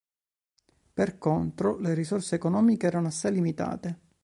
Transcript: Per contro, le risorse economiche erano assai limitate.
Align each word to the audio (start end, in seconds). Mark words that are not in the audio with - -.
Per 0.95 1.19
contro, 1.19 1.77
le 1.77 1.93
risorse 1.93 2.33
economiche 2.33 2.87
erano 2.87 3.09
assai 3.09 3.33
limitate. 3.33 3.99